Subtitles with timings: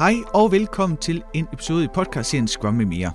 [0.00, 3.12] Hej og velkommen til en episode i podcastserien Scrum med mere.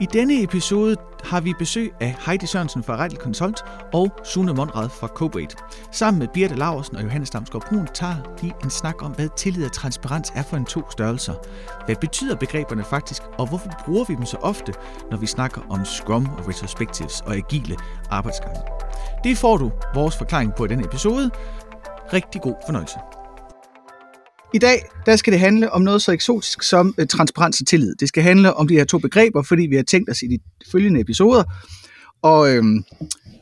[0.00, 4.88] I denne episode har vi besøg af Heidi Sørensen fra Reitel Consult og Sune Monrad
[4.88, 5.56] fra Cobate.
[5.92, 9.64] Sammen med Birte Laversen og Johannes Damsgaard Brun tager vi en snak om, hvad tillid
[9.64, 11.34] og transparens er for en to størrelser.
[11.86, 14.74] Hvad betyder begreberne faktisk, og hvorfor bruger vi dem så ofte,
[15.10, 17.76] når vi snakker om Scrum og Retrospectives og agile
[18.10, 18.60] arbejdsgange?
[19.24, 21.30] Det får du vores forklaring på i denne episode.
[22.12, 22.98] Rigtig god fornøjelse.
[24.54, 27.94] I dag der skal det handle om noget så eksotisk som øh, transparens og tillid.
[27.94, 30.38] Det skal handle om de her to begreber, fordi vi har tænkt os i de
[30.72, 31.44] følgende episoder.
[32.22, 32.64] Og øh,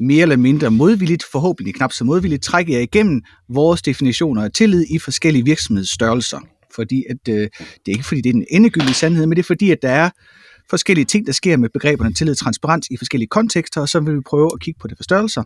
[0.01, 4.87] mere eller mindre modvilligt, forhåbentlig knap så modvilligt, trækker jeg igennem vores definitioner af tillid
[4.91, 6.41] i forskellige virksomhedsstørrelser.
[6.75, 7.49] Fordi at, øh, det
[7.87, 10.11] er ikke fordi, det er den endegyldige sandhed, men det er fordi, at der er
[10.71, 14.17] forskellige ting, der sker med begreberne tillid og transparens i forskellige kontekster, og så vil
[14.17, 15.43] vi prøve at kigge på det for størrelser.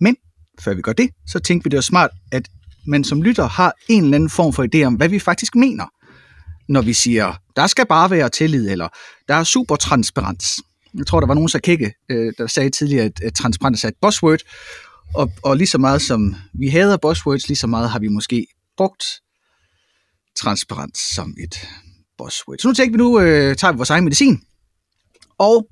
[0.00, 0.16] Men
[0.60, 2.48] før vi gør det, så tænkte vi, det var smart, at
[2.86, 5.84] men som lytter har en eller anden form for idé om, hvad vi faktisk mener,
[6.68, 8.88] når vi siger, der skal bare være tillid, eller
[9.28, 10.46] der er super transparens.
[10.94, 13.88] Jeg tror, der var nogen så kække, øh, der sagde tidligere, at, at transparens er
[13.88, 14.40] et buzzword,
[15.14, 18.46] og, og lige så meget som vi hader buzzwords, lige så meget har vi måske
[18.76, 19.04] brugt
[20.36, 21.68] transparens som et
[22.18, 22.58] buzzword.
[22.58, 24.40] Så nu tænker vi, nu øh, tager vi vores egen medicin,
[25.38, 25.68] og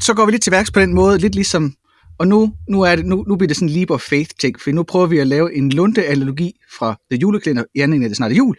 [0.00, 1.74] så går vi lidt til værks på den måde, lidt ligesom
[2.20, 4.60] og nu, nu, er det, nu, nu bliver det sådan en leap of faith ting,
[4.60, 8.16] for nu prøver vi at lave en lunde-analogi fra The Juleklænder, i anden af det
[8.16, 8.56] snart jul,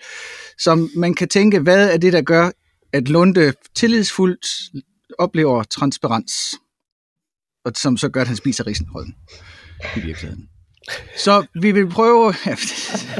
[0.57, 2.51] som man kan tænke, hvad er det, der gør,
[2.93, 4.45] at Lunde tillidsfuldt
[5.19, 6.33] oplever transparens,
[7.65, 9.15] og som så gør, at han spiser risenholden
[9.97, 10.50] i virkeligheden.
[11.17, 12.33] Så vi vil prøve...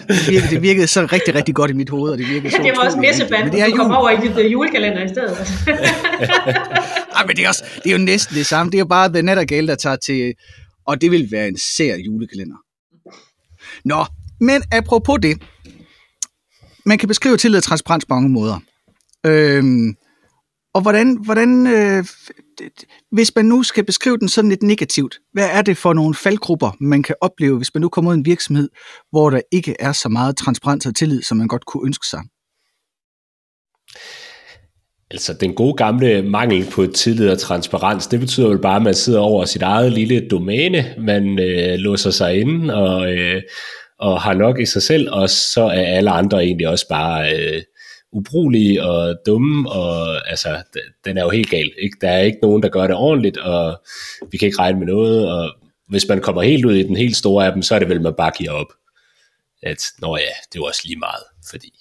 [0.09, 2.52] Ja, det, virkede, det virkede så rigtig, rigtig godt i mit hoved, og det virkede
[2.52, 3.80] så Det var også men det er jul.
[3.80, 5.38] over i dit julekalender i stedet.
[7.17, 8.72] Ej, men det er, også, det er jo næsten det samme.
[8.72, 10.34] Det er jo bare The Nettergale, der tager til...
[10.88, 12.58] Og det vil være en sær julekalender.
[13.86, 14.06] Nå,
[14.39, 15.42] men apropos det.
[16.86, 18.59] Man kan beskrive tillid og transparens på mange måder.
[19.26, 19.95] Øhm,
[20.73, 22.06] og hvordan, hvordan øh,
[23.12, 26.72] hvis man nu skal beskrive den sådan lidt negativt, hvad er det for nogle faldgrupper,
[26.80, 28.70] man kan opleve, hvis man nu kommer ud i en virksomhed,
[29.11, 32.21] hvor der ikke er så meget transparens og tillid, som man godt kunne ønske sig?
[35.11, 38.94] Altså den gode gamle mangel på tillid og transparens, det betyder vel bare, at man
[38.94, 43.42] sidder over sit eget lille domæne, man øh, låser sig inde og, øh,
[44.00, 47.61] og har nok i sig selv, og så er alle andre egentlig også bare øh,
[48.11, 50.64] ubrugelige og dumme, og altså,
[51.05, 51.72] den er jo helt gal.
[51.82, 51.98] Ikke?
[52.02, 53.82] Der er ikke nogen, der gør det ordentligt, og
[54.32, 55.52] vi kan ikke regne med noget, og
[55.88, 58.02] hvis man kommer helt ud i den helt store af dem, så er det vel,
[58.02, 58.73] man bare giver op.
[59.64, 61.73] At, nå ja, det er også lige meget, fordi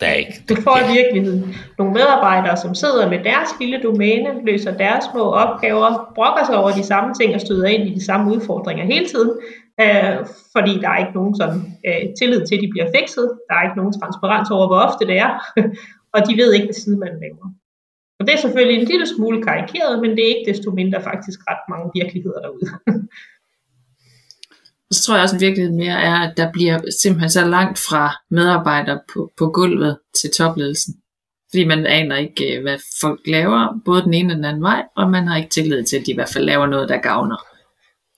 [0.00, 0.42] der er ikke...
[0.48, 5.32] Du får i virkeligheden nogle medarbejdere, som sidder med deres lille domæne, løser deres små
[5.32, 9.08] opgaver, brokker sig over de samme ting og støder ind i de samme udfordringer hele
[9.08, 9.32] tiden,
[9.82, 10.16] øh,
[10.54, 13.26] fordi der er ikke nogen sådan, øh, tillid til, at de bliver fikset.
[13.48, 15.32] Der er ikke nogen transparens over, hvor ofte det er,
[16.14, 17.46] og de ved ikke, hvad man laver.
[18.18, 21.38] Og det er selvfølgelig en lille smule karikeret, men det er ikke desto mindre faktisk
[21.50, 22.66] ret mange virkeligheder derude.
[24.94, 28.16] så tror jeg også, at virkeligheden mere er, at der bliver simpelthen så langt fra
[28.30, 30.94] medarbejdere på, på gulvet til topledelsen.
[31.50, 34.82] Fordi man aner ikke, øh, hvad folk laver, både den ene og den anden vej,
[34.96, 37.36] og man har ikke tillid til, at de i hvert fald laver noget, der gavner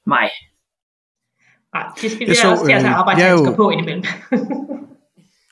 [0.07, 0.31] mig.
[1.75, 3.57] Nej, det skal vi så, også at have arbejdshandsker jo...
[3.57, 4.05] på indimellem.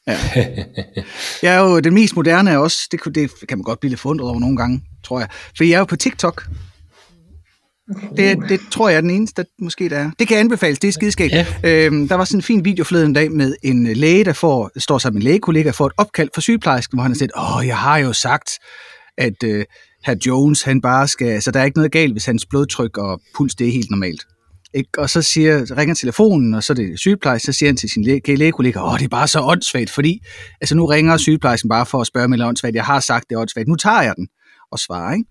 [0.07, 0.19] ja.
[1.43, 4.31] Jeg er jo den mest moderne også, det, det kan man godt blive lidt forundret
[4.31, 5.29] over nogle gange, tror jeg.
[5.57, 6.49] For jeg er jo på TikTok,
[8.17, 10.11] det, det tror jeg er den eneste, der måske der er.
[10.19, 11.33] Det kan anbefales, det er skideskægt.
[11.33, 11.47] Ja.
[11.65, 14.99] Øhm, der var sådan en fin video forleden dag med en læge, der får, står
[14.99, 17.79] sammen med en lægekollega, får et opkald fra sygeplejersken, hvor han har sagt, åh, jeg
[17.79, 18.51] har jo sagt,
[19.19, 19.65] at øh,
[20.05, 23.21] herr Jones, han bare skal, så der er ikke noget galt, hvis hans blodtryk og
[23.37, 24.27] puls, det er helt normalt.
[24.75, 24.91] Ikke?
[24.99, 28.05] Og så siger, ringer telefonen, og så er det sygeplejerske, så siger han til sin
[28.05, 30.21] læge, lægekollega, åh, det er bare så åndssvagt, fordi
[30.61, 33.41] altså, nu ringer sygeplejersken bare for at spørge mig, åndssvagt, jeg har sagt, det er
[33.41, 34.29] åndssvagt, nu tager jeg den
[34.73, 35.25] og svarer, ikke?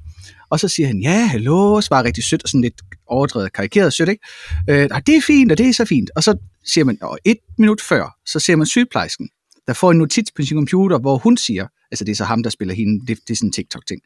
[0.50, 4.10] Og så siger han, ja, hallo, svarer rigtig sødt og sådan lidt overdrevet karikeret sødt,
[4.10, 4.26] ikke?
[4.70, 6.12] Øh, det er fint, og det er så fint.
[6.16, 9.30] Og så siger man, og et minut før, så ser man sygeplejersken,
[9.68, 12.44] der får en notits på sin computer, hvor hun siger, altså det er så ham,
[12.44, 14.02] der spiller hende, det, det er sådan en TikTok-ting,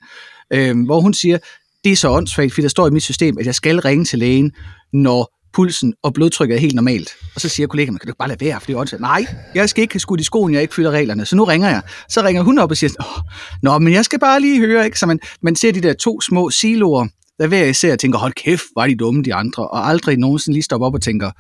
[0.54, 1.38] øh, hvor hun siger,
[1.84, 4.20] det er så åndssvagt, fordi der står i mit system, at jeg skal ringe til
[4.20, 4.52] lægen,
[4.94, 7.10] når pulsen og blodtrykket er helt normalt.
[7.36, 9.02] Og så siger kollegaen, kan du bare lade være, for det er åndssvagt.
[9.02, 9.26] Nej,
[9.56, 11.82] jeg skal ikke have skudt i skoen, jeg ikke fylder reglerne, så nu ringer jeg.
[12.10, 13.24] Så ringer hun op og siger, Åh,
[13.64, 15.00] nå, men jeg skal bare lige høre, ikke?
[15.00, 17.08] Så man, man ser de der to små siloer,
[17.40, 20.64] der hver især tænker, hold kæft, var de dumme, de andre, og aldrig nogensinde lige
[20.64, 21.32] stopper op og tænker,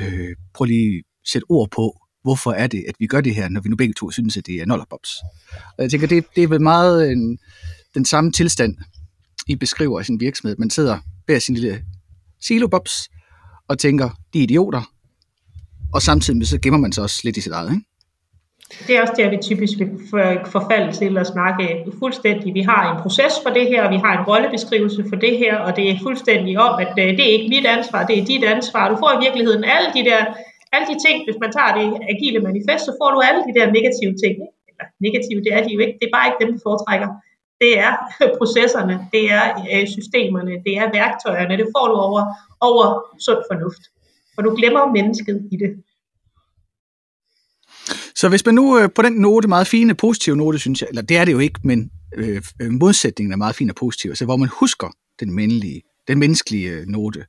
[0.00, 3.48] øh, prøv lige at sætte ord på, hvorfor er det, at vi gør det her,
[3.48, 5.10] når vi nu begge to synes, at det er nollerbobs.
[5.78, 7.38] Og jeg tænker, det, det er vel meget en,
[7.94, 8.76] den samme tilstand,
[9.48, 10.56] i beskriver i sin virksomhed.
[10.58, 11.82] Man sidder hver sin lille
[12.40, 13.10] silobobs,
[13.68, 14.82] og tænker, de er idioter,
[15.94, 17.84] og samtidig så gemmer man sig også lidt i sit eget, ikke?
[18.86, 19.90] Det er også der, vi typisk vil
[20.56, 21.64] forfalde til at snakke
[22.02, 22.48] fuldstændig.
[22.60, 25.54] Vi har en proces for det her, og vi har en rollebeskrivelse for det her,
[25.66, 28.44] og det er fuldstændig om, at øh, det er ikke mit ansvar, det er dit
[28.56, 28.84] ansvar.
[28.92, 30.20] Du får i virkeligheden alle de der
[30.74, 33.66] alle de ting, hvis man tager det agile manifest, så får du alle de der
[33.78, 34.34] negative ting.
[34.68, 35.96] Eller negative, det er de jo ikke.
[36.00, 37.08] Det er bare ikke dem, du foretrækker.
[37.62, 37.92] Det er
[38.38, 41.56] processerne, det er øh, systemerne, det er værktøjerne.
[41.56, 42.22] Det får du over,
[42.60, 42.84] over
[43.26, 43.82] sund fornuft.
[44.36, 45.70] Og du glemmer mennesket i det.
[48.14, 51.02] Så hvis man nu øh, på den note, meget fine, positive note, synes jeg, eller
[51.02, 54.24] det er det jo ikke, men øh, øh modsætningen er meget fin og positiv, så
[54.24, 54.88] hvor man husker
[55.20, 57.24] den menneskelige, den menneskelige øh, note.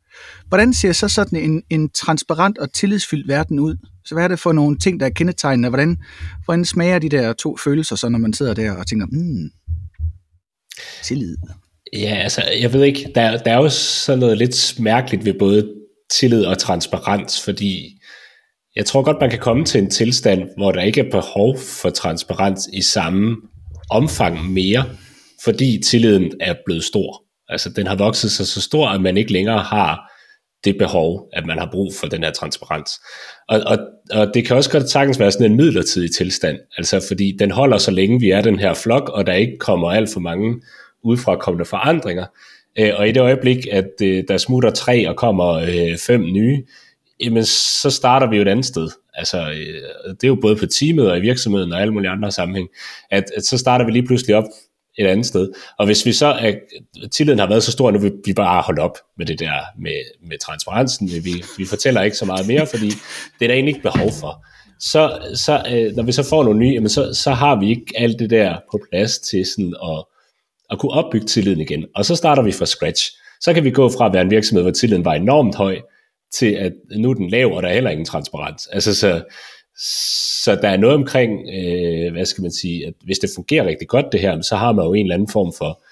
[0.48, 3.78] Hvordan ser så sådan en, en transparent og tillidsfyldt verden ud?
[4.06, 5.70] Så hvad er det for nogle ting, der er kendetegnende?
[5.70, 5.98] Hvordan,
[6.46, 9.50] hvordan smager de der to følelser, så når man sidder der og tænker, hmm,
[11.04, 11.38] tillid?
[11.94, 15.74] Ja, altså, jeg ved ikke, der, der er jo sådan noget lidt mærkeligt ved både
[16.12, 17.98] tillid og transparens, fordi
[18.76, 21.90] jeg tror godt, man kan komme til en tilstand, hvor der ikke er behov for
[21.90, 23.38] transparens i samme
[23.90, 24.86] omfang mere,
[25.44, 27.24] fordi tilliden er blevet stor.
[27.50, 30.13] Altså den har vokset sig så stor, at man ikke længere har
[30.64, 32.92] det behov, at man har brug for den her transparens.
[33.50, 33.78] Og, og,
[34.12, 37.78] og det kan også godt sagtens være sådan en midlertidig tilstand, altså fordi den holder
[37.78, 40.62] så længe vi er den her flok, og der ikke kommer alt for mange
[41.04, 42.26] udefra kommende forandringer.
[42.80, 46.64] Øh, og i det øjeblik, at øh, der smutter tre og kommer øh, fem nye,
[47.20, 48.90] jamen så starter vi jo et andet sted.
[49.14, 52.32] Altså, øh, det er jo både på teamet og i virksomheden og alle mulige andre
[52.32, 52.68] sammenhæng,
[53.12, 54.44] at, at så starter vi lige pludselig op
[54.98, 55.52] et andet sted.
[55.80, 56.60] Og hvis vi så, at
[57.12, 60.28] tilliden har været så stor, nu vil vi bare holde op med det der med,
[60.30, 61.08] med transparensen.
[61.08, 62.88] Vi, vi fortæller ikke så meget mere, fordi
[63.40, 64.46] det er der egentlig ikke behov for.
[64.80, 67.94] Så, så øh, når vi så får nogle nye, jamen så, så har vi ikke
[67.96, 70.04] alt det der på plads til sådan at,
[70.70, 71.86] at kunne opbygge tilliden igen.
[71.96, 73.12] Og så starter vi fra scratch.
[73.42, 75.82] Så kan vi gå fra at være en virksomhed, hvor tilliden var enormt høj,
[76.34, 78.68] til at nu er den lav, og der er heller ingen transparens.
[78.68, 79.24] Altså så,
[80.44, 83.88] så der er noget omkring, øh, hvad skal man sige, at hvis det fungerer rigtig
[83.88, 85.84] godt det her, så har man jo en eller anden form for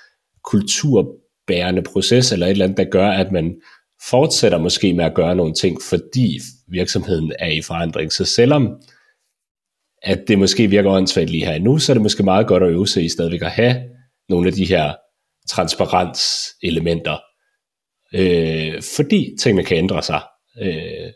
[0.44, 3.56] kulturbærende proces, eller et eller andet, der gør, at man
[4.10, 8.12] fortsætter måske med at gøre nogle ting, fordi virksomheden er i forandring.
[8.12, 8.82] Så selvom
[10.04, 12.70] at det måske virker åndssvagt lige her nu, så er det måske meget godt at
[12.70, 13.76] øve sig i stadigvæk at have
[14.30, 14.94] nogle af de her
[15.50, 17.18] transparenselementer,
[18.14, 20.22] øh, fordi tingene kan ændre sig.
[20.62, 21.12] Øh,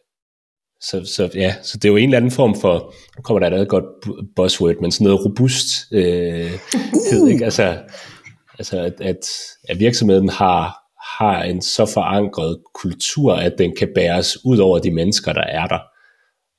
[0.89, 3.47] så, så, ja, så det er jo en eller anden form for, nu kommer der
[3.47, 3.85] et andet godt
[4.35, 6.51] buzzword, men sådan noget robust øh,
[7.11, 7.45] hed, ikke?
[7.45, 7.77] Altså,
[8.59, 9.19] altså at, at,
[9.69, 10.77] at virksomheden har,
[11.17, 15.67] har en så forankret kultur, at den kan bæres ud over de mennesker, der er
[15.67, 15.79] der.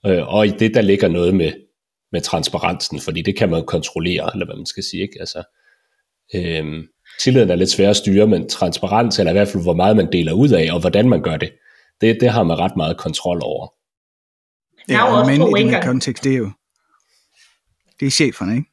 [0.07, 1.53] Øh, og i det, der ligger noget med,
[2.13, 5.03] med transparensen, fordi det kan man kontrollere, eller hvad man skal sige.
[5.03, 5.17] Ikke?
[5.21, 5.43] Altså,
[6.35, 6.85] øh,
[7.21, 10.13] tilliden er lidt svær at styre, men transparens, eller i hvert fald hvor meget man
[10.13, 11.53] deler ud af, og hvordan man gør det,
[12.01, 13.69] det, det har man ret meget kontrol over.
[14.89, 16.51] Ja, og men i den her kontekst, det er jo
[18.01, 18.69] det er cheferne, ikke?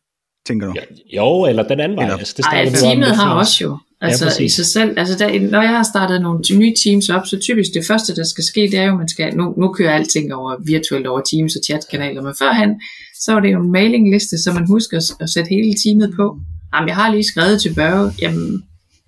[0.47, 0.73] Tænker du?
[0.75, 2.05] Ja, jo, eller den anden vej.
[2.05, 3.77] Eller, altså, det Ej, teamet om, har også jo.
[4.01, 7.27] Altså ja, i sig selv, altså der, når jeg har startet nogle nye teams op,
[7.27, 9.93] så typisk det første, der skal ske, det er jo, man skal, nu, nu kører
[9.93, 12.81] alting over virtuelt over Teams og chatkanaler, men førhen,
[13.21, 16.37] så var det jo en mailingliste, så man husker at, at sætte hele teamet på.
[16.73, 18.63] Jamen, jeg har lige skrevet til Børge, jamen,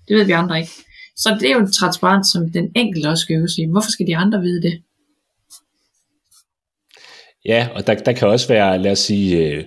[0.08, 0.72] det ved vi andre ikke.
[1.16, 4.06] Så det er jo en transparens, som den enkelte også skal øve sig Hvorfor skal
[4.06, 4.74] de andre vide det?
[7.46, 9.64] Ja, og der, der kan også være, lad os sige, øh,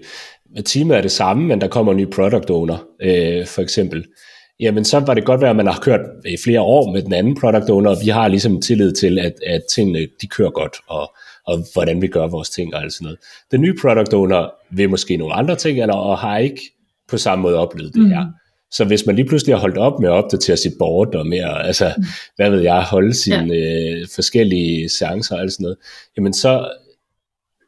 [0.66, 4.06] teamet er det samme, men der kommer en ny product owner, øh, for eksempel.
[4.59, 7.14] Jamen, så var det godt være, at man har kørt i flere år med den
[7.14, 10.76] anden product owner, og vi har ligesom tillid til, at, at tingene de kører godt,
[10.88, 11.12] og,
[11.48, 13.19] og hvordan vi gør vores ting og alt sådan noget.
[13.52, 16.62] Den nye product owner vil måske nogle andre ting, eller og har ikke
[17.09, 18.09] på samme måde oplevet det mm.
[18.09, 18.26] her.
[18.71, 21.38] Så hvis man lige pludselig har holdt op med at opdatere sit board, og med
[21.38, 22.04] at, altså, mm.
[22.36, 23.92] hvad ved jeg, holde sine ja.
[24.02, 25.78] øh, forskellige seancer og alt sådan noget,
[26.18, 26.69] jamen så,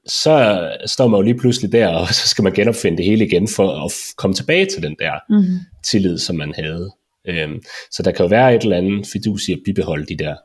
[0.08, 3.48] så står man jo lige pludselig der, og så skal man genopfinde det hele igen
[3.48, 5.60] for at komme tilbage til den der mm.
[5.86, 6.91] tillid, som man havde.
[7.27, 10.36] Øhm, så der kan jo være et eller andet fidus i at bibeholde de der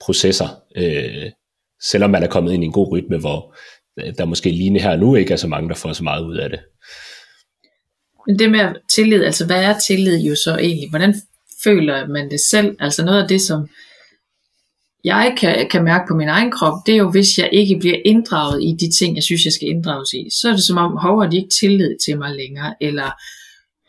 [0.00, 1.30] processer, øh,
[1.82, 3.54] selvom man er kommet ind i en god rytme, hvor
[4.18, 6.50] der måske lige her nu ikke er så mange, der får så meget ud af
[6.50, 6.60] det.
[8.26, 10.90] Men det med tillid, altså hvad er tillid jo så egentlig?
[10.90, 11.14] Hvordan
[11.64, 12.76] føler man det selv?
[12.80, 13.68] Altså noget af det, som
[15.06, 17.96] jeg kan, kan mærke på min egen krop, det er jo, hvis jeg ikke bliver
[18.04, 20.28] inddraget i de ting, jeg synes, jeg skal inddrages i.
[20.30, 22.74] Så er det som om, hov, de ikke tillid til mig længere.
[22.80, 23.10] Eller,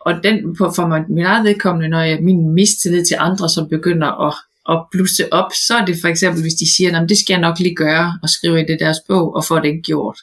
[0.01, 3.69] og den, på, for mig, min eget vedkommende, når jeg min mistillid til andre, som
[3.69, 4.33] begynder at,
[4.69, 7.59] at blusse op, så er det for eksempel, hvis de siger, det skal jeg nok
[7.59, 10.17] lige gøre, og skrive i det deres bog, og få det ikke gjort.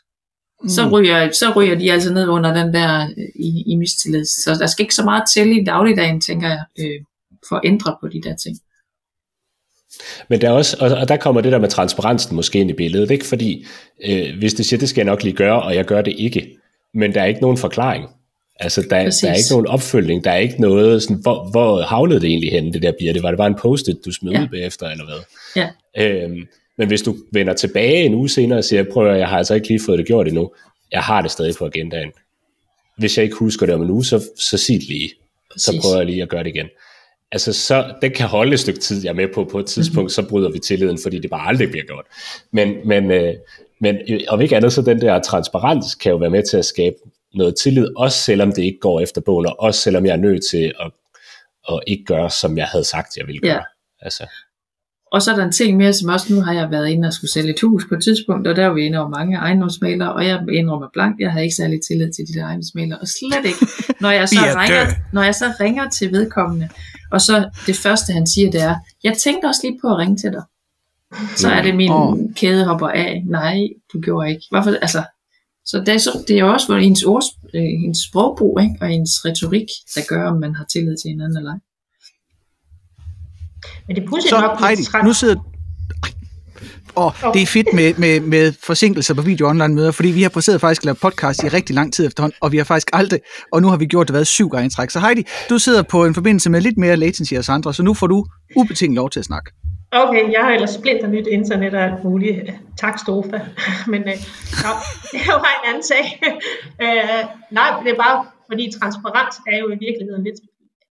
[0.62, 0.68] Mm.
[0.68, 4.24] Så, ryger, så ryger de altså ned under den der øh, i, i mistillid.
[4.24, 7.00] Så der skal ikke så meget til i dagligdagen, tænker jeg, øh,
[7.48, 8.56] for at ændre på de der ting.
[10.28, 13.10] Men der er også, og der kommer det der med transparensen måske ind i billedet,
[13.10, 13.24] ikke?
[13.24, 13.66] fordi
[14.04, 16.56] øh, hvis det siger, det skal jeg nok lige gøre, og jeg gør det ikke,
[16.94, 18.08] men der er ikke nogen forklaring.
[18.60, 22.20] Altså, der, der er ikke nogen opfølgning, der er ikke noget, sådan, hvor, hvor havlede
[22.20, 23.12] det egentlig hen, det der bier?
[23.12, 24.42] Det var det bare en post du smed ja.
[24.42, 25.18] ud bagefter, eller hvad?
[25.56, 25.68] Ja.
[25.98, 26.46] Øhm,
[26.78, 29.54] men hvis du vender tilbage en uge senere og siger, prøv at jeg har altså
[29.54, 30.50] ikke lige fået det gjort endnu,
[30.92, 32.12] jeg har det stadig på agendaen.
[32.98, 35.10] Hvis jeg ikke husker det om en uge, så, så sig det lige.
[35.52, 35.64] Præcis.
[35.64, 36.68] Så prøver jeg lige at gøre det igen.
[37.34, 39.96] Altså, så, det kan holde et stykke tid, jeg er med på, på et tidspunkt,
[39.96, 40.08] mm-hmm.
[40.08, 42.04] så bryder vi tilliden, fordi det bare aldrig bliver gjort.
[42.52, 43.34] Men, men, øh,
[43.80, 43.98] men
[44.28, 46.96] om ikke andet, så den der transparens kan jo være med til at skabe
[47.34, 50.42] noget tillid, også selvom det ikke går efter bogen, og også selvom jeg er nødt
[50.50, 50.90] til at,
[51.68, 53.52] at ikke gøre, som jeg havde sagt, jeg ville gøre.
[53.52, 53.62] Ja.
[54.00, 54.26] Altså.
[55.14, 57.12] Og så er der en ting mere, som også nu har jeg været inde og
[57.12, 60.12] skulle sælge et hus på et tidspunkt, og der var vi inde over mange ejendomsmalere,
[60.12, 63.44] og jeg indrømmer blank, jeg havde ikke særlig tillid til de der ejendomsmalere, og slet
[63.50, 63.66] ikke,
[64.00, 66.68] når jeg så, ringer, når jeg så ringer til vedkommende,
[67.12, 70.16] og så det første han siger, det er, jeg tænkte også lige på at ringe
[70.16, 70.42] til dig.
[71.36, 72.18] Så er det min oh.
[72.36, 73.22] kæde hopper af.
[73.26, 73.58] Nej,
[73.92, 74.42] du gjorde ikke.
[74.50, 74.70] Hvorfor?
[74.70, 75.02] Altså,
[75.64, 77.22] så det er, så, det er også hvor ens, ord,
[77.54, 78.74] øh, ens sprogbrug ikke?
[78.80, 81.58] og ens retorik, der gør, om man har tillid til hinanden eller ej.
[83.86, 85.36] Men det er så, nok Heidi, nu sidder...
[86.96, 90.28] Og det er fedt med, med, med forsinkelser på video online møder, fordi vi har
[90.28, 93.20] præseret faktisk lavet podcast i rigtig lang tid efterhånden, og vi har faktisk aldrig,
[93.52, 94.90] og nu har vi gjort det været syv gange i træk.
[94.90, 97.94] Så Heidi, du sidder på en forbindelse med lidt mere latency os andre, så nu
[97.94, 99.50] får du ubetinget lov til at snakke.
[99.92, 102.50] Okay, jeg har ellers splinter nyt internet og alt muligt.
[102.78, 103.38] Tak, Stofa.
[103.92, 104.18] Men øh,
[104.64, 104.72] no,
[105.12, 106.04] det er jo en anden sag.
[106.84, 110.40] øh, nej, det er bare, fordi transparens er jo i virkeligheden lidt,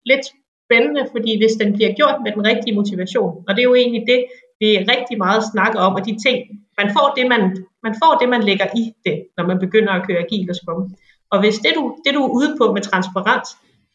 [0.05, 0.25] lidt
[0.73, 4.03] spændende, fordi hvis den bliver gjort med den rigtige motivation, og det er jo egentlig
[4.11, 4.19] det,
[4.59, 6.37] vi rigtig meget snakker om, og de ting,
[6.79, 7.41] man får det, man,
[7.85, 10.83] man får det, man lægger i det, når man begynder at køre agil og scrum.
[11.31, 13.49] Og hvis det du, det, du er ude på med transparens,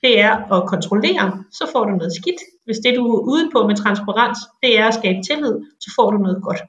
[0.04, 1.26] det er at kontrollere,
[1.58, 2.40] så får du noget skidt.
[2.66, 5.54] Hvis det, du er ude på med transparens, det er at skabe tillid,
[5.84, 6.60] så får du noget godt.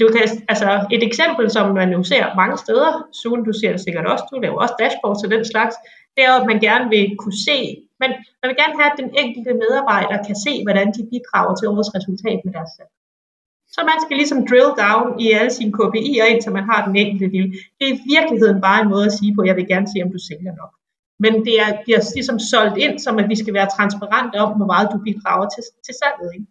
[0.00, 2.90] Du kan, altså et eksempel, som man jo ser mange steder,
[3.22, 5.74] Sune, du ser det sikkert også, du laver også dashboards og den slags,
[6.16, 7.58] det er, at man gerne vil kunne se,
[8.00, 11.68] men man vil gerne have, at den enkelte medarbejder kan se, hvordan de bidrager til
[11.72, 12.92] årets resultat med deres salg.
[13.74, 17.26] Så man skal ligesom drill down i alle sine KPI'er, indtil man har den enkelte
[17.34, 17.50] lille.
[17.78, 19.98] Det er i virkeligheden bare en måde at sige på, at jeg vil gerne se,
[20.04, 20.72] om du sælger nok.
[21.24, 24.68] Men det er, bliver ligesom solgt ind, som at vi skal være transparente om, hvor
[24.72, 26.30] meget du bidrager til, til salget.
[26.36, 26.46] Ikke?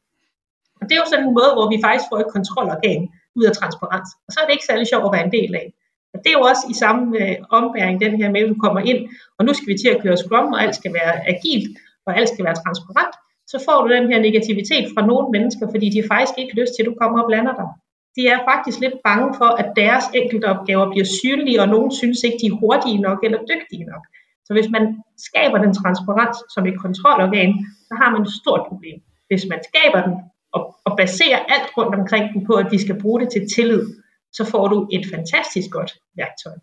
[0.79, 3.01] Og det er jo sådan en måde, hvor vi faktisk får et kontrolorgan
[3.37, 4.09] ud af transparens.
[4.25, 5.67] Og så er det ikke særlig sjovt at være en del af.
[6.13, 8.81] Og det er jo også i samme øh, ombæring, den her med, at du kommer
[8.91, 8.99] ind,
[9.37, 11.69] og nu skal vi til at køre Scrum, og alt skal være agilt,
[12.05, 13.15] og alt skal være transparent,
[13.51, 16.83] så får du den her negativitet fra nogle mennesker, fordi de faktisk ikke lyst til,
[16.83, 17.69] at du kommer og blander dig.
[18.17, 22.19] De er faktisk lidt bange for, at deres enkelte opgaver bliver synlige, og nogen synes
[22.27, 24.03] ikke, de er hurtige nok eller dygtige nok.
[24.45, 24.83] Så hvis man
[25.27, 27.51] skaber den transparens som et kontrolorgan,
[27.87, 28.97] så har man et stort problem.
[29.29, 30.15] Hvis man skaber den
[30.55, 33.83] og, og baserer alt rundt omkring den på, at de skal bruge det til tillid,
[34.33, 36.53] så får du et fantastisk godt værktøj.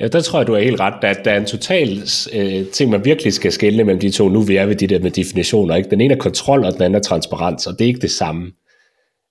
[0.00, 0.94] Ja, der tror jeg, du er helt ret.
[1.02, 2.02] Der, der er en total
[2.32, 4.28] øh, ting, man virkelig skal skelne mellem de to.
[4.28, 5.76] Nu vi er ved de der med definitioner.
[5.76, 5.90] Ikke?
[5.90, 8.52] Den ene er kontrol, og den anden er transparens, og det er ikke det samme.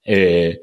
[0.10, 0.54] Øh,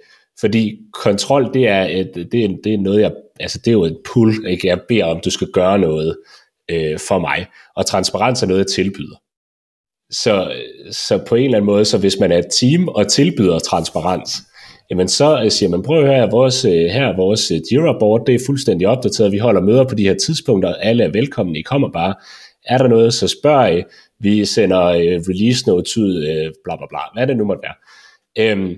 [0.40, 3.84] fordi kontrol, det er, et, det, er, det er noget, jeg, altså det er jo
[3.84, 4.68] et pull, ikke?
[4.68, 6.18] jeg beder om, du skal gøre noget
[6.70, 7.46] øh, for mig,
[7.76, 9.16] og transparens er noget, jeg tilbyder.
[10.10, 10.52] Så,
[10.90, 14.32] så på en eller anden måde, så hvis man er et team og tilbyder transparens,
[14.90, 18.24] jamen så øh, siger man, prøv at høre, vores, øh, her er vores øh, Jira-board,
[18.26, 21.62] det er fuldstændig opdateret, vi holder møder på de her tidspunkter, alle er velkomne, I
[21.62, 22.14] kommer bare.
[22.64, 23.82] Er der noget, så spørg I,
[24.20, 24.88] vi sender
[25.28, 26.22] release notes ud,
[26.64, 27.74] bla bla bla, hvad det nu måtte være.
[28.38, 28.76] Øhm,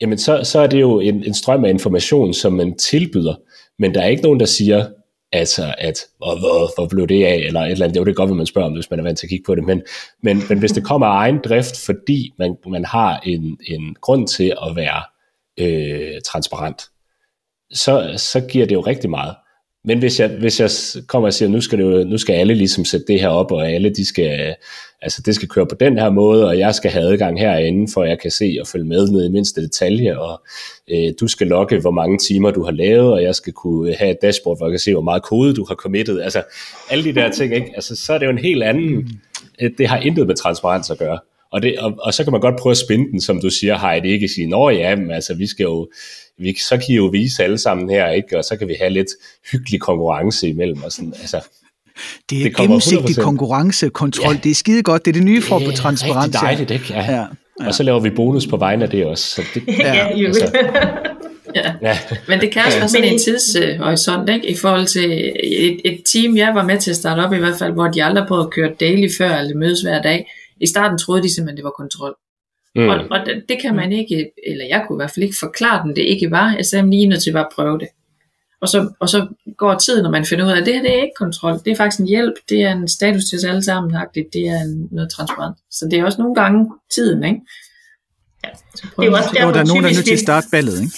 [0.00, 3.34] jamen så, så er det jo en, en strøm af information, som man tilbyder,
[3.78, 4.86] men der er ikke nogen, der siger,
[5.32, 8.06] altså at, hvor, hvor, hvor blev det af, eller et eller andet, det er jo
[8.06, 9.64] det godt, hvad man spørger om, hvis man er vant til at kigge på det,
[9.64, 9.82] men,
[10.22, 14.28] men, men hvis det kommer af egen drift, fordi man, man har en, en grund
[14.28, 15.02] til at være
[15.60, 16.82] øh, transparent,
[17.72, 19.34] så, så giver det jo rigtig meget.
[19.86, 20.70] Men hvis jeg, hvis jeg
[21.06, 23.52] kommer og siger, nu skal, det jo, nu skal alle ligesom sætte det her op,
[23.52, 24.54] og alle de skal,
[25.02, 28.04] altså det skal køre på den her måde, og jeg skal have adgang herinde, for
[28.04, 30.42] jeg kan se og følge med ned i mindste detalje, og
[30.90, 34.10] øh, du skal logge, hvor mange timer du har lavet, og jeg skal kunne have
[34.10, 36.22] et dashboard, hvor jeg kan se, hvor meget kode du har committet.
[36.22, 36.42] Altså
[36.90, 37.70] alle de der ting, ikke?
[37.74, 39.20] Altså, så er det jo en helt anden,
[39.78, 41.18] det har intet med transparens at gøre.
[41.54, 43.78] Og, det, og, og så kan man godt prøve at spinde den, som du siger,
[43.78, 45.88] har det ikke sige, nå ja, men altså vi skal jo,
[46.38, 48.38] vi, så kan I jo vise alle sammen her, ikke?
[48.38, 49.08] og så kan vi have lidt
[49.52, 50.82] hyggelig konkurrence imellem.
[50.82, 51.40] Og sådan, altså,
[52.30, 54.34] det er det gennemsigtig konkurrencekontrol.
[54.34, 54.40] Ja.
[54.44, 55.04] Det er skide godt.
[55.04, 56.32] Det er det nye form på transparens.
[56.32, 56.86] Det er dejligt, ikke?
[56.90, 57.12] Ja.
[57.12, 57.24] Ja.
[57.60, 57.66] Ja.
[57.66, 59.24] Og så laver vi bonus på vegne af det også.
[59.24, 60.52] Så det, ja, ja, altså,
[61.54, 61.72] ja.
[61.82, 61.98] ja.
[62.28, 64.50] Men det kan også være sådan en tidshorisont, ikke?
[64.50, 67.58] I forhold til et, et team, jeg var med til at starte op i hvert
[67.58, 70.26] fald, hvor de aldrig prøvede at køre daily før, eller mødes hver dag.
[70.64, 72.14] I starten troede de simpelthen, det var kontrol.
[72.76, 72.88] Mm.
[72.88, 75.82] Og, og det, det kan man ikke, eller jeg kunne i hvert fald ikke forklare
[75.82, 76.54] den, det ikke var.
[76.56, 77.88] Jeg sagde, lige nødt til bare at prøve det.
[78.60, 80.98] Og så, og så går tiden, når man finder ud af, at det her det
[80.98, 81.58] er ikke kontrol.
[81.64, 82.34] Det er faktisk en hjælp.
[82.48, 83.96] Det er en status til os alle sammen.
[84.14, 85.56] Det er en, noget transparent.
[85.70, 87.40] Så det er også nogle gange tiden, ikke?
[88.44, 88.48] Ja.
[88.82, 90.80] Det er jo også der, der er nogen, der er nødt til at starte ballet,
[90.82, 90.96] ikke?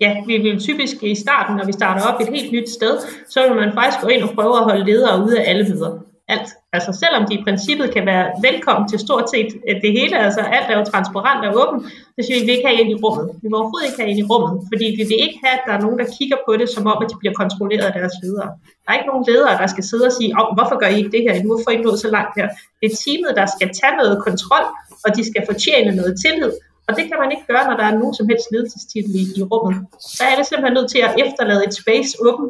[0.00, 3.48] Ja, vi vil typisk i starten, når vi starter op et helt nyt sted, så
[3.48, 6.48] vil man faktisk gå ind og prøve at holde ledere ude af alle møder alt.
[6.76, 10.40] Altså selvom de i princippet kan være velkommen til stort set øh, det hele, altså
[10.56, 11.82] alt er jo transparent og åbent,
[12.14, 13.24] så synes vi, vi ikke have ind i rummet.
[13.42, 15.74] Vi vil overhovedet ikke have ind i rummet, fordi vi vil ikke have, at der
[15.76, 18.50] er nogen, der kigger på det, som om, at de bliver kontrolleret af deres ledere.
[18.82, 21.14] Der er ikke nogen ledere, der skal sidde og sige, oh, hvorfor gør I ikke
[21.16, 21.48] det her endnu?
[21.50, 22.46] Hvorfor er I nået så langt her?
[22.80, 24.64] Det er teamet, der skal tage noget kontrol,
[25.04, 26.52] og de skal fortjene noget tillid,
[26.88, 29.42] og det kan man ikke gøre, når der er nogen som helst ledelsestitel i, i
[29.50, 29.76] rummet.
[30.18, 32.48] Der er det simpelthen nødt til at efterlade et space åben,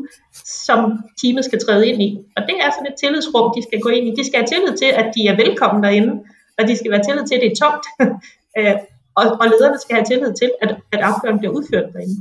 [0.66, 0.80] som
[1.20, 2.10] teamet skal træde ind i.
[2.36, 4.10] Og det er sådan et tillidsrum, de skal gå ind i.
[4.18, 6.12] De skal have tillid til, at de er velkommen derinde,
[6.58, 7.86] og de skal være tillid til, at det er tomt.
[8.58, 8.76] Øh,
[9.20, 12.16] og, og lederne skal have tillid til, at, at opgaven bliver udført derinde.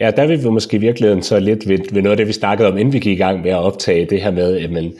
[0.00, 2.32] Ja, der vil vi måske i virkeligheden så lidt ved, ved noget af det, vi
[2.32, 4.92] snakkede om, inden vi gik i gang med at optage det her med, at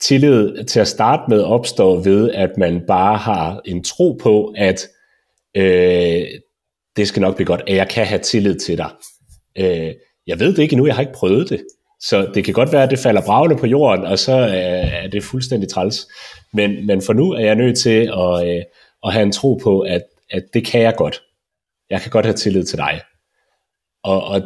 [0.00, 4.88] tillid til at starte med opstår ved, at man bare har en tro på, at
[5.56, 6.26] øh,
[6.96, 8.90] det skal nok blive godt, at jeg kan have tillid til dig.
[9.58, 9.94] Øh,
[10.26, 11.64] jeg ved det ikke endnu, jeg har ikke prøvet det.
[12.00, 15.08] Så det kan godt være, at det falder bravende på jorden, og så øh, er
[15.08, 16.08] det fuldstændig træls.
[16.52, 18.62] Men, men for nu er jeg nødt til at, øh,
[19.04, 21.22] at have en tro på, at, at det kan jeg godt.
[21.90, 23.00] Jeg kan godt have tillid til dig.
[24.04, 24.42] Og, og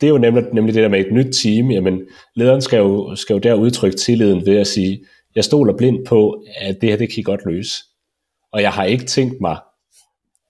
[0.00, 2.00] det er jo nemlig, nemlig det der med et nyt team, jamen
[2.36, 6.44] lederen skal jo, skal jo der udtrykke tilliden ved at sige, jeg stoler blind på,
[6.56, 7.84] at det her, det kan I godt løse.
[8.52, 9.56] Og jeg har ikke tænkt mig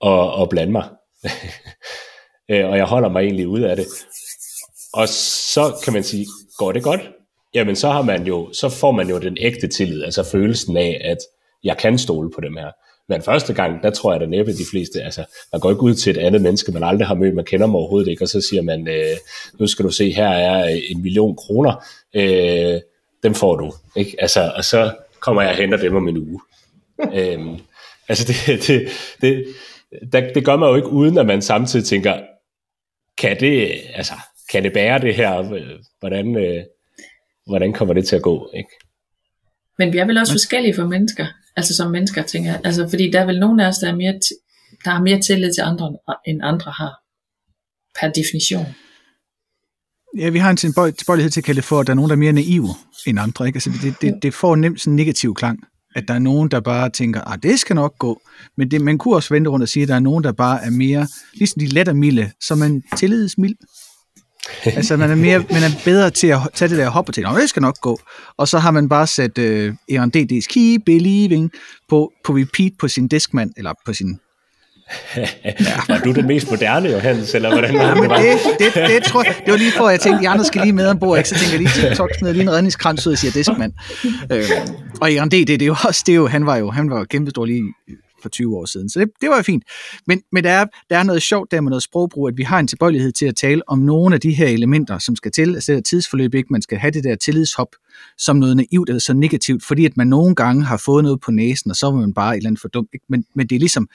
[0.04, 0.88] at, at blande mig.
[2.52, 3.86] Øh, og jeg holder mig egentlig ud af det.
[4.92, 6.26] Og så kan man sige,
[6.58, 7.00] går det godt?
[7.54, 11.00] Jamen så har man jo, så får man jo den ægte tillid, altså følelsen af,
[11.04, 11.18] at
[11.64, 12.70] jeg kan stole på dem her.
[13.10, 15.94] Men første gang, der tror jeg da næppe de fleste, altså man går ikke ud
[15.94, 18.40] til et andet menneske, man aldrig har mødt, man kender dem overhovedet ikke, og så
[18.40, 19.16] siger man, øh,
[19.58, 22.80] nu skal du se, her er en million kroner, øh,
[23.22, 23.72] dem får du.
[23.96, 24.16] Ikke?
[24.18, 26.40] Altså, og så kommer jeg og henter dem om en uge.
[27.14, 27.56] øhm,
[28.08, 28.88] altså det, det,
[29.20, 29.46] det,
[30.12, 32.20] det, det gør man jo ikke uden, at man samtidig tænker,
[33.18, 34.14] kan det, altså,
[34.52, 35.42] kan det bære det her?
[36.00, 36.62] Hvordan, øh,
[37.46, 38.50] hvordan kommer det til at gå?
[38.54, 38.70] Ikke?
[39.78, 41.26] Men vi er vel også forskellige for mennesker.
[41.56, 42.60] Altså som mennesker, tænker jeg.
[42.64, 44.20] Altså, fordi der er vel nogen af os, der, er mere
[44.84, 46.92] der har mere tillid til andre, end andre har.
[48.00, 48.66] Per definition.
[50.18, 52.16] Ja, vi har en tilbøjelighed til at kalde det for, at der er nogen, der
[52.16, 52.68] er mere naive
[53.06, 53.46] end andre.
[53.46, 53.56] Ikke?
[53.56, 55.58] Altså, det, det, det får nemt sådan en negativ klang.
[55.96, 58.20] At der er nogen, der bare tænker, at ah, det skal nok gå.
[58.56, 60.64] Men det, man kunne også vente rundt og sige, at der er nogen, der bare
[60.64, 63.56] er mere, ligesom de lettermilde, som en tillidsmild
[64.76, 67.30] altså man er, mere, man er bedre til at tage det der hop og tænke,
[67.30, 68.00] det skal nok gå.
[68.36, 71.50] Og så har man bare sat øh, ERNDD's Keep Believing
[71.88, 74.18] på, på repeat på sin diskmand, eller på sin
[75.16, 75.24] ja.
[75.88, 79.34] Var du det mest moderne, Johannes, eller hvordan ja, men det, det, det, tror jeg,
[79.44, 81.28] det var lige for, at jeg tænkte, at andre skal lige med ombord, ikke?
[81.28, 83.72] så tænker jeg lige, TikTok smider lige en redningskrans ud og siger diskmand.
[84.32, 84.44] Øh,
[85.00, 87.04] og ERND, det, det er jo også, det er jo, han var jo, han var
[87.04, 87.62] kæmpe stor lige
[88.22, 88.88] for 20 år siden.
[88.88, 89.64] Så det, det var fint.
[90.06, 92.58] Men, men der, er, der er noget sjovt der med noget sprogbrug, at vi har
[92.58, 95.54] en tilbøjelighed til at tale om nogle af de her elementer, som skal til.
[95.54, 97.76] Altså det tidsforløb ikke, man skal have det der tillidshop
[98.18, 101.30] som noget naivt eller så negativt, fordi at man nogle gange har fået noget på
[101.30, 102.88] næsen, og så var man bare et eller andet for dumt.
[102.94, 103.04] Ikke?
[103.08, 103.88] Men, men det er ligesom,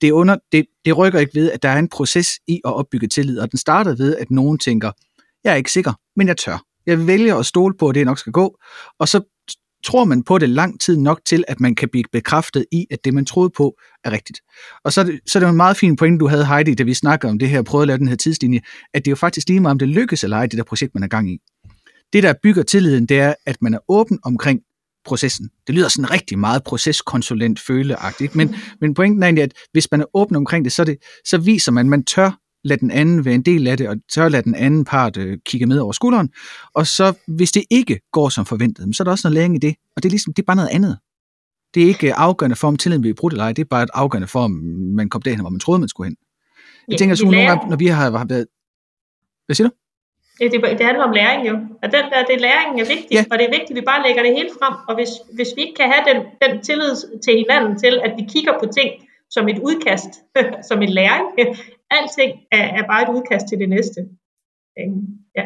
[0.00, 3.06] det, under, det, det rykker ikke ved, at der er en proces i at opbygge
[3.06, 4.92] tillid, og den starter ved, at nogen tænker,
[5.44, 6.64] jeg er ikke sikker, men jeg tør.
[6.86, 8.58] Jeg vælger at stole på, at det nok skal gå,
[8.98, 9.20] og så
[9.88, 13.04] tror man på det lang tid nok til, at man kan blive bekræftet i, at
[13.04, 14.40] det, man troede på, er rigtigt.
[14.84, 16.82] Og så er det, så er det en meget fin point, du havde, Heidi, da
[16.82, 18.60] vi snakker om det her, prøvede at lave den her tidslinje,
[18.94, 20.94] at det er jo faktisk lige meget, om det lykkes eller ej, det der projekt,
[20.94, 21.38] man er gang i.
[22.12, 24.60] Det, der bygger tilliden, det er, at man er åben omkring
[25.04, 25.48] processen.
[25.66, 30.00] Det lyder sådan rigtig meget proceskonsulent føleagtigt, men, men pointen er egentlig, at hvis man
[30.00, 33.24] er åben omkring det, så, det, så viser man, at man tør lad den anden
[33.24, 35.92] være en del af det, og så lad den anden part øh, kigge med over
[35.92, 36.28] skulderen.
[36.74, 39.58] Og så, hvis det ikke går som forventet, så er der også noget læring i
[39.58, 39.74] det.
[39.96, 40.98] Og det er, ligesom, det er bare noget andet.
[41.74, 43.52] Det er ikke afgørende for, om tilliden bliver brudt eller ej.
[43.52, 44.50] Det er bare et afgørende for, om
[44.96, 46.16] man kom derhen, hvor man troede, man skulle hen.
[46.88, 48.46] Jeg ja, tænker, så nogle gange, når vi har, været...
[49.46, 49.74] Hvad siger du?
[50.40, 51.54] Det, det, det handler om læring jo.
[51.82, 53.24] At den der, det læringen er vigtig, ja.
[53.30, 54.74] og det er vigtigt, at vi bare lægger det hele frem.
[54.88, 56.92] Og hvis, hvis vi ikke kan have den, den tillid
[57.24, 58.90] til hinanden til, at vi kigger på ting
[59.30, 60.12] som et udkast,
[60.68, 61.26] som en læring,
[61.90, 64.00] alting er, er bare et udkast til det næste.
[64.80, 65.44] Øhm, ja.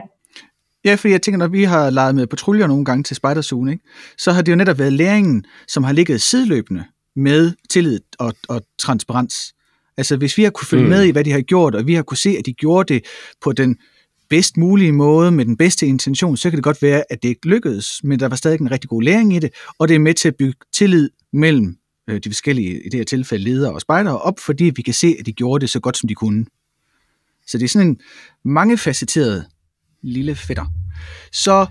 [0.85, 3.85] Ja, fordi jeg tænker, når vi har leget med patruljer nogle gange til Spiderzone, ikke,
[4.19, 6.85] så har det jo netop været læringen, som har ligget sideløbende
[7.17, 9.55] med tillid og, og transparens.
[9.97, 10.91] Altså hvis vi har kunne følge mm.
[10.91, 13.05] med i, hvad de har gjort, og vi har kunne se, at de gjorde det
[13.41, 13.79] på den
[14.31, 17.49] bedst mulige måde, med den bedste intention, så kan det godt være, at det ikke
[17.49, 20.15] lykkedes, men der var stadig en rigtig god læring i det, og det er med
[20.15, 21.77] til at bygge tillid mellem
[22.09, 25.17] Øh, de forskellige, i det her tilfælde ledere og spejdere, op, fordi vi kan se,
[25.21, 26.47] at de gjorde det så godt, som de kunne.
[27.47, 28.01] Så det er sådan en
[28.45, 29.47] mangefacetteret
[30.03, 30.67] lille fætter.
[31.33, 31.67] Så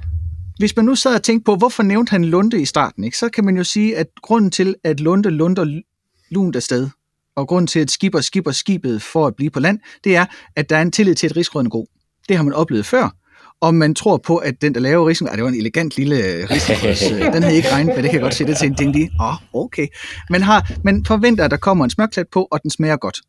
[0.58, 3.18] hvis man nu sad og tænkte på, hvorfor nævnte han Lunde i starten, ikke?
[3.18, 5.82] så kan man jo sige, at grunden til, at Lunde lunder
[6.30, 6.90] lunt afsted,
[7.36, 10.70] og grunden til, at skipper skipper skibet for at blive på land, det er, at
[10.70, 11.88] der er en tillid til, at rigsråden er god.
[12.30, 13.16] Det har man oplevet før,
[13.62, 16.16] og man tror på, at den, der laver risiko, ah, det var en elegant lille
[16.56, 16.88] risiko,
[17.34, 19.12] den havde ikke regnet med, det kan jeg godt se, det til en ting lige,
[19.22, 19.88] åh, oh, okay.
[20.30, 23.22] Man, har, man forventer, at der kommer en smørklat på, og den smager godt.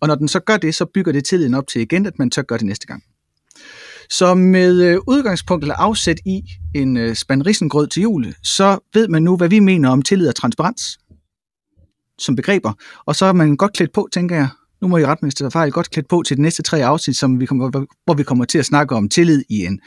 [0.00, 2.30] Og når den så gør det, så bygger det tilliden op til igen, at man
[2.30, 3.02] tør gøre det næste gang.
[4.10, 6.42] Så med øh, udgangspunkt eller afsæt i
[6.74, 10.28] en øh, spand risengrød til jul, så ved man nu, hvad vi mener om tillid
[10.28, 10.98] og transparens
[12.20, 12.72] som begreber.
[13.06, 14.48] Og så er man godt klædt på, tænker jeg,
[14.82, 17.40] nu må I ret med fejl, godt klædt på til de næste tre afsnit, som
[17.40, 19.80] vi kommer, hvor vi kommer til at snakke om tillid i en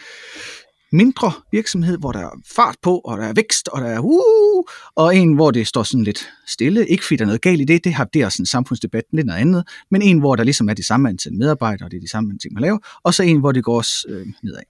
[0.91, 4.63] mindre virksomhed, hvor der er fart på, og der er vækst, og der er uh,
[4.95, 6.87] og en, hvor det står sådan lidt stille.
[6.87, 9.03] Ikke fordi der er noget galt i det, det har det er sådan en samfundsdebat,
[9.13, 11.97] lidt noget andet, men en, hvor der ligesom er de samme antal medarbejdere, og det
[11.97, 14.63] er de samme ting, man laver, og så en, hvor det går også øh, nedad.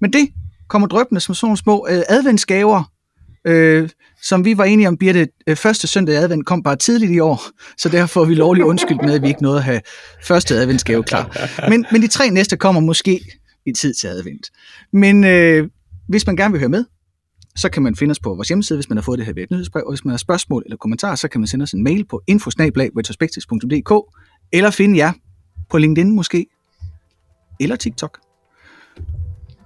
[0.00, 0.28] Men det
[0.68, 2.92] kommer drøbende som sådan små øh, adventsgaver,
[3.44, 3.88] øh,
[4.22, 7.18] som vi var enige om, Birte, øh, første søndag i advent kom bare tidligt i
[7.18, 7.42] år,
[7.78, 9.80] så derfor er vi lovligt undskyldt med, at vi ikke nåede at have
[10.24, 11.50] første adventsgave klar.
[11.68, 13.20] Men, men de tre næste kommer måske
[13.66, 14.50] i tid til advent.
[14.92, 15.68] Men øh,
[16.08, 16.84] hvis man gerne vil høre med,
[17.56, 19.42] så kan man finde os på vores hjemmeside, hvis man har fået det her ved
[19.42, 21.84] et nyhedsbrev, og hvis man har spørgsmål eller kommentarer, så kan man sende os en
[21.84, 23.92] mail på infosnablag.retrospectives.dk
[24.52, 25.12] eller finde jer
[25.70, 26.46] på LinkedIn måske,
[27.60, 28.18] eller TikTok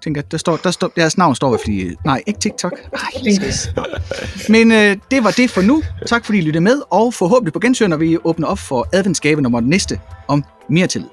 [0.02, 2.72] tænker, der står, der står, deres navn står fordi, nej, ikke TikTok.
[2.92, 2.98] Ej,
[4.54, 5.82] Men øh, det var det for nu.
[6.06, 9.40] Tak fordi I lyttede med, og forhåbentlig på gensyn, når vi åbner op for adventsgave
[9.40, 11.08] nummer næste om mere tillid.